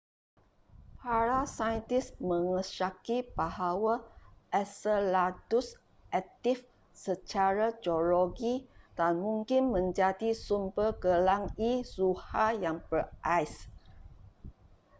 para 1.01 1.39
saintis 1.57 2.07
mengesyaki 2.29 3.17
bahawa 3.39 3.95
enceladus 4.59 5.67
aktif 6.19 6.57
secara 7.07 7.67
geologi 7.85 8.55
dan 8.97 9.13
mungkin 9.25 9.63
menjadi 9.75 10.29
sumber 10.45 10.89
gelang 11.03 11.43
e 11.69 11.85
zuhal 11.93 12.53
yang 12.65 12.77
berais 12.89 13.53